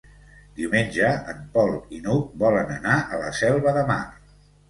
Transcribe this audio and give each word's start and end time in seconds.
Diumenge 0.59 1.09
en 1.33 1.43
Pol 1.57 1.75
i 1.97 2.01
n'Hug 2.07 2.33
volen 2.45 2.73
anar 2.79 2.97
a 3.17 3.19
la 3.25 3.31
Selva 3.43 3.77
de 3.79 3.85
Mar. 3.93 4.01